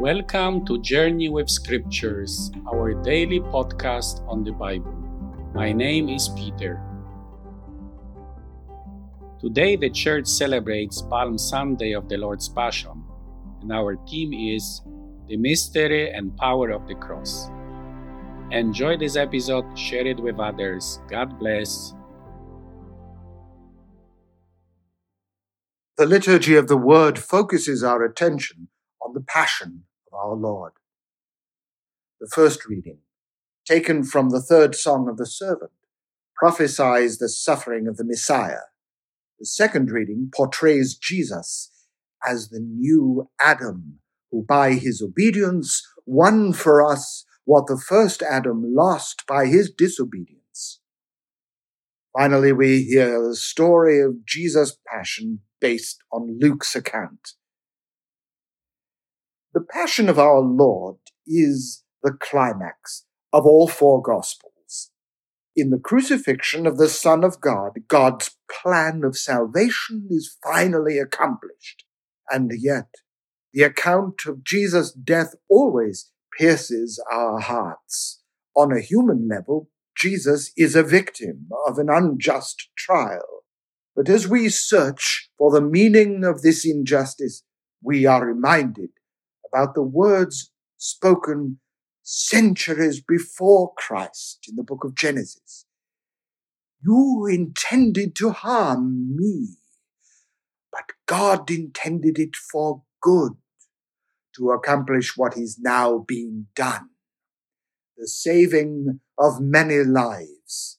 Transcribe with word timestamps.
Welcome 0.00 0.64
to 0.64 0.80
Journey 0.80 1.28
with 1.28 1.50
Scriptures, 1.50 2.50
our 2.72 2.94
daily 3.02 3.38
podcast 3.38 4.26
on 4.26 4.42
the 4.42 4.50
Bible. 4.50 4.96
My 5.52 5.72
name 5.72 6.08
is 6.08 6.30
Peter. 6.30 6.80
Today, 9.38 9.76
the 9.76 9.90
church 9.90 10.26
celebrates 10.26 11.02
Palm 11.02 11.36
Sunday 11.36 11.92
of 11.92 12.08
the 12.08 12.16
Lord's 12.16 12.48
Passion, 12.48 13.04
and 13.60 13.70
our 13.70 13.98
theme 14.08 14.32
is 14.32 14.80
The 15.28 15.36
Mystery 15.36 16.10
and 16.10 16.34
Power 16.34 16.70
of 16.70 16.88
the 16.88 16.94
Cross. 16.94 17.50
Enjoy 18.52 18.96
this 18.96 19.16
episode, 19.16 19.66
share 19.76 20.06
it 20.06 20.18
with 20.18 20.40
others. 20.40 20.98
God 21.10 21.38
bless. 21.38 21.92
The 25.98 26.06
liturgy 26.06 26.56
of 26.56 26.68
the 26.68 26.78
Word 26.78 27.18
focuses 27.18 27.84
our 27.84 28.02
attention 28.02 28.68
on 29.02 29.12
the 29.12 29.20
Passion 29.20 29.84
our 30.20 30.34
Lord. 30.34 30.72
The 32.20 32.28
first 32.28 32.66
reading, 32.66 32.98
taken 33.66 34.04
from 34.04 34.30
the 34.30 34.42
third 34.42 34.74
song 34.74 35.08
of 35.08 35.16
the 35.16 35.26
servant, 35.26 35.72
prophesies 36.36 37.18
the 37.18 37.28
suffering 37.28 37.86
of 37.86 37.96
the 37.96 38.04
Messiah. 38.04 38.66
The 39.38 39.46
second 39.46 39.90
reading 39.90 40.30
portrays 40.34 40.96
Jesus 40.96 41.70
as 42.26 42.48
the 42.48 42.60
new 42.60 43.30
Adam, 43.40 44.00
who 44.30 44.44
by 44.46 44.74
his 44.74 45.00
obedience 45.02 45.86
won 46.04 46.52
for 46.52 46.86
us 46.86 47.24
what 47.44 47.66
the 47.66 47.80
first 47.88 48.22
Adam 48.22 48.62
lost 48.74 49.24
by 49.26 49.46
his 49.46 49.70
disobedience. 49.70 50.80
Finally, 52.16 52.52
we 52.52 52.82
hear 52.82 53.26
the 53.26 53.36
story 53.36 54.00
of 54.00 54.26
Jesus' 54.26 54.76
passion 54.86 55.40
based 55.60 55.98
on 56.12 56.38
Luke's 56.40 56.74
account. 56.74 57.34
The 59.52 59.60
Passion 59.60 60.08
of 60.08 60.16
our 60.16 60.38
Lord 60.38 60.98
is 61.26 61.82
the 62.04 62.12
climax 62.12 63.06
of 63.32 63.44
all 63.46 63.66
four 63.66 64.00
Gospels. 64.00 64.92
In 65.56 65.70
the 65.70 65.78
crucifixion 65.78 66.68
of 66.68 66.78
the 66.78 66.88
Son 66.88 67.24
of 67.24 67.40
God, 67.40 67.72
God's 67.88 68.36
plan 68.48 69.02
of 69.02 69.18
salvation 69.18 70.06
is 70.08 70.36
finally 70.40 70.98
accomplished. 70.98 71.82
And 72.30 72.52
yet, 72.56 72.94
the 73.52 73.64
account 73.64 74.24
of 74.26 74.44
Jesus' 74.44 74.92
death 74.92 75.34
always 75.48 76.12
pierces 76.38 77.02
our 77.10 77.40
hearts. 77.40 78.22
On 78.54 78.70
a 78.70 78.80
human 78.80 79.26
level, 79.28 79.68
Jesus 79.96 80.52
is 80.56 80.76
a 80.76 80.84
victim 80.84 81.48
of 81.66 81.76
an 81.80 81.88
unjust 81.90 82.68
trial. 82.78 83.42
But 83.96 84.08
as 84.08 84.28
we 84.28 84.48
search 84.48 85.28
for 85.36 85.50
the 85.50 85.60
meaning 85.60 86.22
of 86.22 86.42
this 86.42 86.64
injustice, 86.64 87.42
we 87.82 88.06
are 88.06 88.24
reminded 88.24 88.90
about 89.52 89.74
the 89.74 89.82
words 89.82 90.50
spoken 90.76 91.58
centuries 92.02 93.00
before 93.00 93.72
Christ 93.76 94.46
in 94.48 94.56
the 94.56 94.62
book 94.62 94.84
of 94.84 94.94
Genesis. 94.94 95.66
You 96.82 97.26
intended 97.30 98.16
to 98.16 98.30
harm 98.30 99.16
me, 99.16 99.56
but 100.72 100.84
God 101.06 101.50
intended 101.50 102.18
it 102.18 102.36
for 102.36 102.82
good 103.02 103.32
to 104.36 104.50
accomplish 104.50 105.16
what 105.16 105.36
is 105.36 105.58
now 105.60 105.98
being 105.98 106.46
done 106.54 106.90
the 108.00 108.08
saving 108.08 108.98
of 109.18 109.40
many 109.40 109.84
lives. 109.84 110.78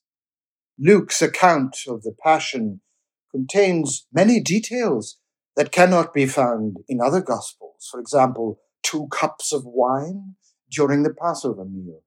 Luke's 0.80 1.22
account 1.22 1.78
of 1.88 2.02
the 2.02 2.14
Passion 2.24 2.82
contains 3.30 4.08
many 4.12 4.40
details 4.40 5.18
that 5.56 5.72
cannot 5.72 6.14
be 6.14 6.26
found 6.26 6.78
in 6.90 7.00
other 7.00 7.22
Gospels. 7.22 7.71
For 7.90 8.00
example, 8.00 8.60
two 8.84 9.08
cups 9.12 9.52
of 9.52 9.66
wine 9.66 10.36
during 10.70 11.04
the 11.04 11.14
Passover 11.14 11.66
meal, 11.66 12.04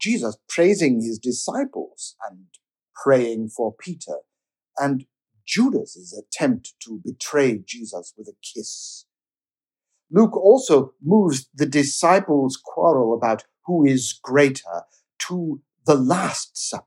Jesus 0.00 0.36
praising 0.48 1.00
his 1.00 1.18
disciples 1.18 2.16
and 2.28 2.46
praying 2.94 3.50
for 3.50 3.74
Peter, 3.74 4.18
and 4.78 5.06
Judas's 5.46 6.12
attempt 6.12 6.74
to 6.84 7.00
betray 7.04 7.58
Jesus 7.64 8.12
with 8.16 8.28
a 8.28 8.36
kiss. 8.42 9.06
Luke 10.10 10.36
also 10.36 10.92
moves 11.02 11.48
the 11.54 11.66
disciples' 11.66 12.60
quarrel 12.62 13.14
about 13.14 13.44
who 13.66 13.84
is 13.84 14.18
greater 14.22 14.82
to 15.28 15.62
the 15.86 15.94
Last 15.94 16.56
Supper 16.56 16.84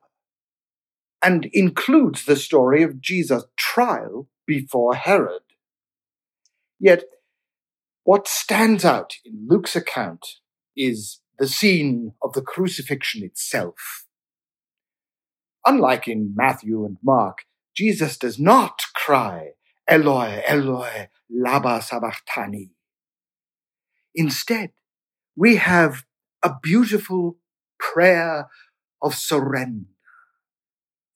and 1.21 1.45
includes 1.53 2.25
the 2.25 2.35
story 2.35 2.83
of 2.83 3.01
Jesus' 3.01 3.45
trial 3.57 4.27
before 4.45 4.93
Herod. 4.93 5.41
Yet, 6.79 7.05
what 8.05 8.27
stands 8.27 8.85
out 8.85 9.15
in 9.25 9.47
Luke's 9.49 9.75
account 9.75 10.23
is 10.77 11.21
the 11.39 11.47
scene 11.47 12.13
of 12.21 12.33
the 12.33 12.41
crucifixion 12.41 13.23
itself. 13.23 14.05
Unlike 15.65 16.07
in 16.07 16.33
Matthew 16.35 16.85
and 16.85 16.97
Mark, 17.03 17.39
Jesus 17.75 18.15
does 18.15 18.39
not 18.39 18.79
cry, 18.93 19.53
Eloi, 19.87 20.43
Eloi, 20.47 21.09
lama 21.31 21.81
sabachthani. 21.81 22.69
Instead, 24.13 24.71
we 25.35 25.55
have 25.55 26.03
a 26.43 26.51
beautiful 26.61 27.39
prayer 27.79 28.49
of 29.01 29.15
surrender. 29.15 29.87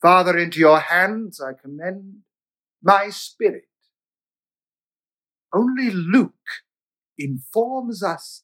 Father, 0.01 0.35
into 0.39 0.59
your 0.59 0.79
hands 0.79 1.39
I 1.39 1.53
commend 1.53 2.21
my 2.81 3.09
spirit. 3.11 3.65
Only 5.53 5.91
Luke 5.91 6.33
informs 7.19 8.01
us 8.01 8.43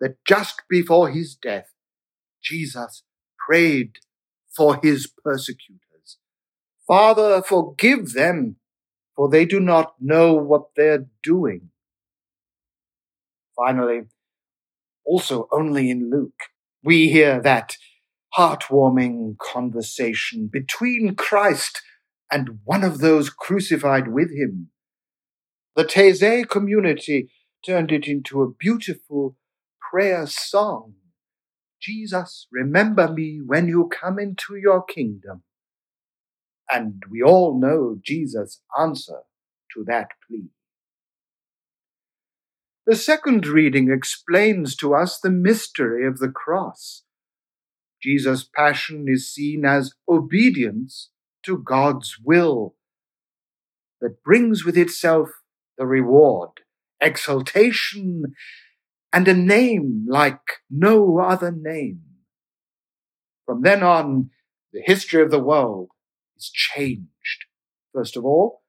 that 0.00 0.16
just 0.26 0.62
before 0.68 1.10
his 1.10 1.36
death, 1.36 1.68
Jesus 2.42 3.02
prayed 3.46 3.98
for 4.56 4.80
his 4.82 5.06
persecutors. 5.06 6.18
Father, 6.86 7.42
forgive 7.42 8.12
them, 8.12 8.56
for 9.14 9.28
they 9.28 9.44
do 9.44 9.60
not 9.60 9.94
know 10.00 10.34
what 10.34 10.68
they're 10.76 11.06
doing. 11.22 11.70
Finally, 13.56 14.02
also 15.04 15.48
only 15.52 15.90
in 15.90 16.10
Luke, 16.10 16.44
we 16.82 17.08
hear 17.08 17.40
that 17.40 17.76
heartwarming 18.36 19.38
conversation 19.38 20.48
between 20.52 21.14
Christ 21.14 21.80
and 22.30 22.58
one 22.64 22.84
of 22.84 22.98
those 22.98 23.30
crucified 23.30 24.08
with 24.08 24.30
him. 24.30 24.70
The 25.74 25.84
Taizé 25.84 26.48
community 26.48 27.30
turned 27.66 27.90
it 27.90 28.06
into 28.06 28.42
a 28.42 28.50
beautiful 28.50 29.36
prayer 29.90 30.26
song. 30.26 30.94
Jesus, 31.80 32.46
remember 32.52 33.12
me 33.12 33.40
when 33.44 33.68
you 33.68 33.88
come 33.88 34.18
into 34.18 34.56
your 34.56 34.84
kingdom. 34.84 35.42
And 36.70 37.02
we 37.10 37.22
all 37.22 37.58
know 37.58 37.98
Jesus' 38.02 38.60
answer 38.78 39.20
to 39.74 39.84
that 39.84 40.08
plea. 40.26 40.50
The 42.86 42.96
second 42.96 43.46
reading 43.46 43.90
explains 43.90 44.76
to 44.76 44.94
us 44.94 45.18
the 45.18 45.30
mystery 45.30 46.06
of 46.06 46.18
the 46.18 46.28
cross. 46.28 47.02
Jesus' 48.00 48.48
passion 48.54 49.06
is 49.08 49.32
seen 49.32 49.64
as 49.64 49.94
obedience 50.08 51.10
to 51.44 51.58
God's 51.58 52.16
will 52.22 52.76
that 54.00 54.22
brings 54.22 54.64
with 54.64 54.76
itself 54.76 55.30
the 55.76 55.86
reward, 55.86 56.50
exaltation, 57.00 58.34
and 59.12 59.28
a 59.28 59.34
name 59.34 60.06
like 60.08 60.40
no 60.70 61.18
other 61.18 61.52
name. 61.52 62.02
From 63.46 63.62
then 63.62 63.82
on, 63.82 64.30
the 64.72 64.82
history 64.84 65.22
of 65.22 65.30
the 65.30 65.38
world 65.38 65.88
is 66.36 66.50
changed. 66.50 67.46
First 67.94 68.16
of 68.16 68.24
all, 68.24 68.62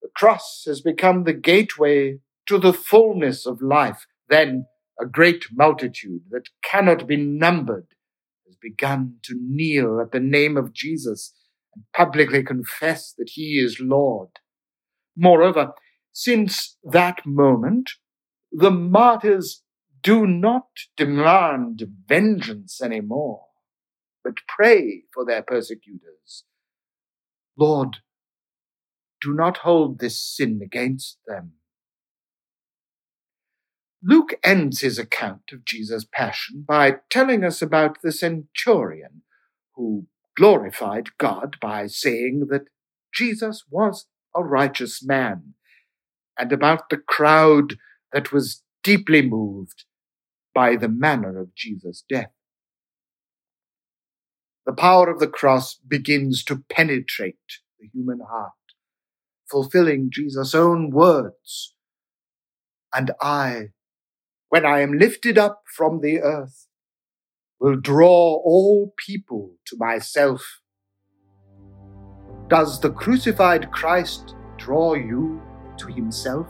the 0.00 0.08
cross 0.14 0.64
has 0.66 0.80
become 0.80 1.24
the 1.24 1.32
gateway 1.32 2.20
to 2.46 2.58
the 2.58 2.72
fullness 2.72 3.44
of 3.44 3.60
life. 3.60 4.06
Then 4.28 4.66
a 5.00 5.06
great 5.06 5.46
multitude 5.52 6.22
that 6.30 6.48
cannot 6.62 7.06
be 7.06 7.16
numbered 7.16 7.88
has 8.46 8.56
begun 8.56 9.16
to 9.24 9.34
kneel 9.38 10.00
at 10.00 10.12
the 10.12 10.20
name 10.20 10.56
of 10.56 10.72
Jesus 10.72 11.34
and 11.74 11.84
publicly 11.94 12.42
confess 12.42 13.12
that 13.18 13.30
he 13.34 13.58
is 13.58 13.80
Lord. 13.80 14.30
Moreover, 15.16 15.72
since 16.12 16.76
that 16.82 17.24
moment, 17.24 17.90
the 18.50 18.70
martyrs 18.70 19.62
do 20.02 20.26
not 20.26 20.68
demand 20.96 21.86
vengeance 22.06 22.80
anymore, 22.82 23.46
but 24.24 24.34
pray 24.46 25.02
for 25.12 25.24
their 25.24 25.42
persecutors. 25.42 26.44
Lord, 27.56 27.98
do 29.20 29.34
not 29.34 29.58
hold 29.58 29.98
this 29.98 30.20
sin 30.20 30.60
against 30.62 31.18
them. 31.26 31.52
Luke 34.02 34.34
ends 34.44 34.80
his 34.80 34.98
account 34.98 35.50
of 35.52 35.64
Jesus' 35.64 36.06
passion 36.12 36.64
by 36.66 36.98
telling 37.10 37.42
us 37.42 37.60
about 37.60 38.00
the 38.00 38.12
centurion 38.12 39.22
who 39.74 40.06
glorified 40.36 41.16
God 41.18 41.56
by 41.60 41.88
saying 41.88 42.46
that 42.50 42.66
Jesus 43.12 43.64
was 43.68 44.06
a 44.34 44.44
righteous 44.44 45.04
man, 45.04 45.54
and 46.38 46.52
about 46.52 46.88
the 46.88 46.96
crowd 46.96 47.76
that 48.12 48.32
was 48.32 48.62
deeply 48.84 49.22
moved 49.22 49.84
by 50.54 50.76
the 50.76 50.88
manner 50.88 51.38
of 51.38 51.54
Jesus' 51.54 52.04
death. 52.08 52.32
The 54.66 54.72
power 54.72 55.10
of 55.10 55.18
the 55.18 55.28
cross 55.28 55.74
begins 55.74 56.44
to 56.44 56.62
penetrate 56.70 57.36
the 57.80 57.88
human 57.92 58.20
heart, 58.20 58.52
fulfilling 59.50 60.10
Jesus' 60.12 60.54
own 60.54 60.90
words. 60.90 61.74
And 62.94 63.10
I, 63.20 63.68
when 64.48 64.64
I 64.64 64.80
am 64.80 64.98
lifted 64.98 65.38
up 65.38 65.62
from 65.74 66.00
the 66.00 66.20
earth, 66.20 66.66
will 67.60 67.76
draw 67.76 68.40
all 68.44 68.94
people 69.06 69.54
to 69.66 69.76
myself. 69.78 70.60
Does 72.48 72.80
the 72.80 72.90
crucified 72.90 73.70
Christ 73.72 74.34
draw 74.56 74.94
you 74.94 75.42
to 75.78 75.86
himself? 75.86 76.46